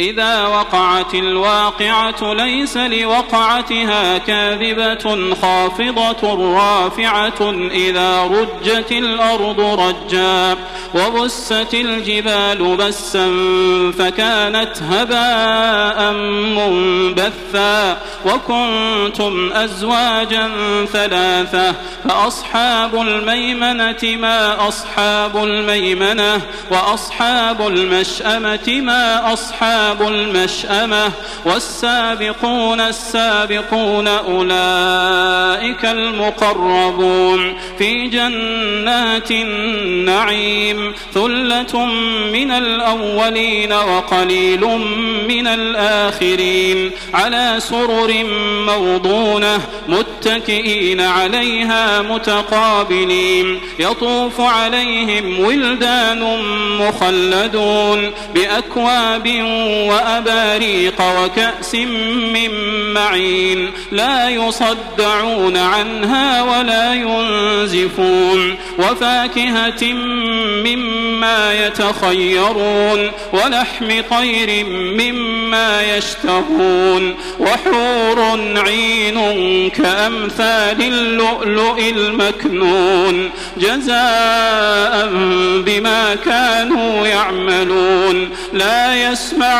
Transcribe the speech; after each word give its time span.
إذا 0.00 0.46
وقعت 0.46 1.14
الواقعة 1.14 2.34
ليس 2.34 2.76
لوقعتها 2.76 4.18
كاذبة 4.18 5.34
خافضة 5.42 6.54
رافعة 6.56 7.54
إذا 7.70 8.22
رجت 8.22 8.92
الأرض 8.92 9.60
رجا 9.60 10.56
وبست 10.94 11.74
الجبال 11.74 12.76
بسا 12.76 13.26
فكانت 13.98 14.82
هباء 14.90 16.12
منبثا 16.56 17.98
وكنتم 18.26 19.52
أزواجا 19.52 20.50
ثلاثة 20.92 21.74
فأصحاب 22.08 22.94
الميمنة 22.94 24.16
ما 24.16 24.68
أصحاب 24.68 25.36
الميمنة 25.44 26.40
وأصحاب 26.70 27.66
المشأمة 27.66 28.80
ما 28.80 29.32
أصحاب 29.32 29.89
المشأمة 30.02 31.12
والسابقون 31.44 32.80
السابقون 32.80 34.08
أولئك 34.08 35.84
المقربون 35.84 37.56
في 37.78 38.06
جنات 38.06 39.30
النعيم 39.30 40.92
ثلة 41.14 41.84
من 42.32 42.50
الأولين 42.50 43.72
وقليل 43.72 44.60
من 45.28 45.46
الآخرين 45.46 46.90
على 47.14 47.54
سرر 47.58 48.24
موضونة 48.66 49.60
متكئين 49.88 51.00
عليها 51.00 52.02
متقابلين 52.02 53.60
يطوف 53.78 54.40
عليهم 54.40 55.40
ولدان 55.40 56.38
مخلدون 56.80 58.10
بأكواب 58.34 59.26
وأباريق 59.70 61.02
وكأس 61.22 61.74
من 62.34 62.50
معين 62.94 63.70
لا 63.92 64.28
يصدعون 64.28 65.56
عنها 65.56 66.42
ولا 66.42 66.94
ينزفون 66.94 68.56
وفاكهة 68.78 69.92
مما 70.64 71.66
يتخيرون 71.66 73.10
ولحم 73.32 74.02
طير 74.10 74.64
مما 74.74 75.96
يشتهون 75.96 77.14
وحور 77.38 78.40
عين 78.56 79.70
كأمثال 79.70 80.82
اللؤلؤ 80.82 81.78
المكنون 81.78 83.30
جزاء 83.56 85.08
بما 85.66 86.14
كانوا 86.24 87.06
يعملون 87.06 88.30
لا 88.52 89.10
يسمعون 89.10 89.59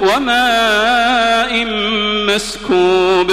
وماء 0.00 1.64
مسكوب. 2.28 3.32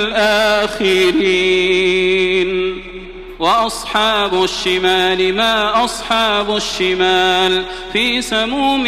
الآخرين. 0.00 1.20
وأصحاب 3.40 4.44
الشمال 4.44 5.34
ما 5.34 5.84
أصحاب 5.84 6.56
الشمال؟ 6.56 7.64
في 7.92 8.22
سموم 8.22 8.84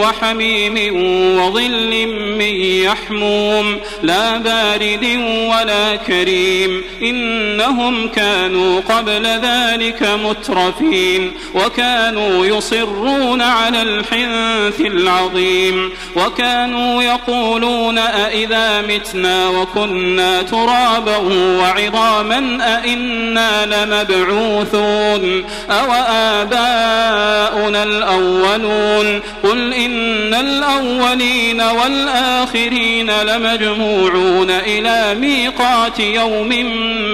وحميم 0.00 0.94
وظل 1.38 2.06
من 2.38 2.54
يحموم 2.84 3.76
لا 4.02 4.38
بارد 4.38 5.04
ولا 5.50 5.96
كريم 5.96 6.84
إنهم 7.02 8.08
كانوا 8.08 8.80
قبل 8.80 9.26
ذلك 9.26 10.02
مترفين 10.02 11.32
وكانوا 11.54 12.46
يصرون 12.46 13.42
على 13.42 13.82
الحنث 13.82 14.80
العظيم 14.80 15.92
وكانوا 16.16 17.02
يقولون 17.02 17.98
أئذا 17.98 18.82
متنا 18.82 19.48
وكنا 19.48 20.42
ترابا 20.42 21.16
وعظاما 21.60 22.58
أئنا 22.76 23.67
لمبعوثون 23.70 25.44
أو 25.70 25.92
آباؤنا 26.08 27.82
الأولون 27.82 29.20
قل 29.42 29.72
إن 29.72 30.34
الأولين 30.34 31.60
والآخرين 31.60 33.10
لمجموعون 33.10 34.50
إلى 34.50 35.14
ميقات 35.20 36.00
يوم 36.00 36.48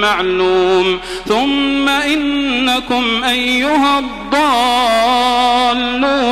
معلوم 0.00 1.00
ثم 1.28 1.88
إنكم 1.88 3.24
أيها 3.24 3.98
الضالون 3.98 5.24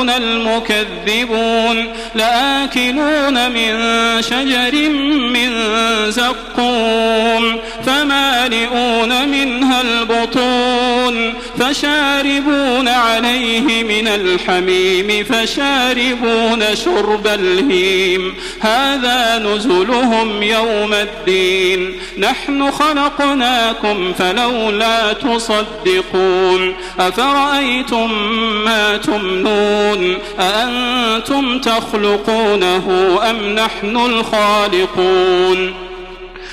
المكذبون 0.09 1.87
لآكلون 2.15 3.51
من 3.51 3.73
شجر 4.21 4.89
من 5.33 5.51
زقوم 6.11 7.59
فمالئون 7.85 9.29
منها 9.29 9.81
البطون 9.81 11.33
فشاربون 11.59 12.87
عليه 12.87 13.83
من 13.83 14.07
الحميم 14.07 15.23
فشاربون 15.23 16.75
شرب 16.75 17.27
الهيم 17.27 18.35
هذا 18.61 19.37
نزلهم 19.37 20.43
يوم 20.43 20.93
الدين 20.93 21.99
نحن 22.17 22.71
خلقناكم 22.71 24.13
فلولا 24.13 25.13
تصدقون 25.13 26.75
أفرأيتم 26.99 28.11
ما 28.65 28.97
تمنون 28.97 30.17
أأنتم 30.39 31.59
تخلقونه 31.59 33.19
أم 33.29 33.37
نحن 33.55 33.97
الخالقون 33.97 35.92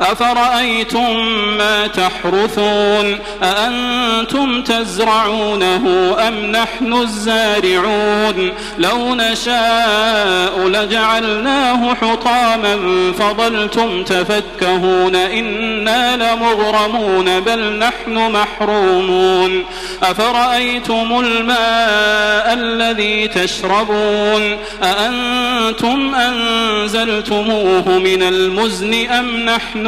أفرأيتم 0.00 1.26
ما 1.58 1.86
تحرثون؟ 1.86 3.18
أأنتم 3.42 4.62
تزرعونه 4.62 6.16
أم 6.28 6.34
نحن 6.34 6.92
الزارعون؟ 6.92 8.52
لو 8.78 9.14
نشاء 9.14 10.68
لجعلناه 10.68 11.94
حطاما 11.94 12.78
فظلتم 13.18 14.04
تفكهون 14.04 15.16
إنا 15.16 16.16
لمغرمون 16.16 17.40
بل 17.40 17.78
نحن 17.78 18.32
محرومون. 18.32 19.64
أفرأيتم 20.02 21.20
الماء 21.20 22.52
الذي 22.52 23.28
تشربون؟ 23.28 24.58
أأنتم 24.82 26.14
أنزلتموه 26.14 27.88
من 27.88 28.22
المزن 28.22 29.10
أم 29.10 29.36
نحن 29.36 29.87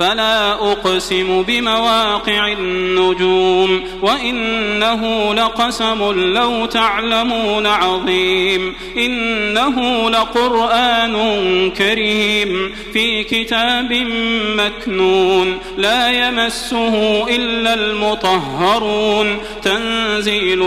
فلا 0.00 0.52
أقسم 0.52 1.42
بمواقع 1.42 2.52
النجوم 2.52 3.84
وإنه 4.02 5.34
لقسم 5.34 6.12
لو 6.34 6.66
تعلمون 6.66 7.66
عظيم 7.66 8.74
إنه 8.96 10.10
لقرآن 10.10 11.16
كريم 11.70 12.74
في 12.92 13.24
كتاب 13.24 13.92
مكنون 14.56 15.58
لا 15.76 16.10
يمسه 16.10 17.26
إلا 17.28 17.74
المطهرون 17.74 19.38
تنزيل 19.62 20.58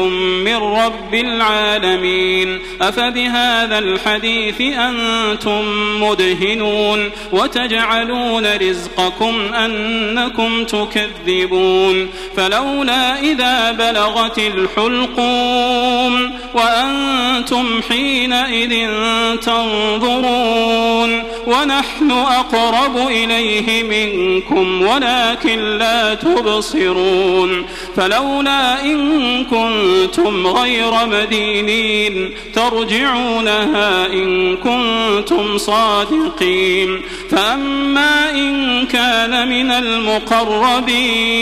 من 0.46 0.56
رب 0.56 1.14
العالمين 1.14 2.60
أفبهذا 2.82 3.80
الحديث 3.80 4.62
أنتم 4.62 5.64
مدهنون 6.04 7.12
وتجعلون 7.32 8.56
رزقكم 8.58 9.23
لكم 9.24 9.54
أنكم 9.54 10.64
تكذبون 10.64 12.10
فلولا 12.38 13.20
إذا 13.20 13.72
بلغت 13.72 14.40
الحلقوم 14.40 16.32
وأنتم 16.54 17.82
حينئذ 17.90 18.90
تنظرون 19.38 21.24
ونحن 21.48 22.12
أقرب 22.12 23.08
إليه 23.08 23.84
منكم 23.84 24.82
ولكن 24.82 25.60
لا 25.60 26.14
تبصرون 26.14 27.66
فلولا 27.96 28.86
إن 28.86 29.46
كنتم 29.46 30.48
غير 30.48 30.92
مدينين 31.06 32.34
ترجعونها 32.56 34.06
إن 34.06 34.58
كنتم 34.58 35.58
صادقين 35.58 37.02
فأما 37.30 38.30
إن 38.30 38.86
كان 38.86 39.13
من 39.46 39.72
المقربين 39.72 41.34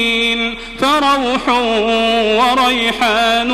فروح 0.80 1.50
وريحان 2.40 3.52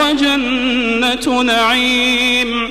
وجنة 0.00 1.42
نعيم 1.42 2.70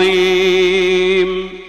عظيم. 0.01 1.60